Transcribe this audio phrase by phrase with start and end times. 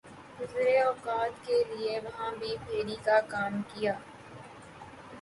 [0.37, 3.93] گزر اوقات کیلئے وہاں بھی پھیر ی کاکام کیا۔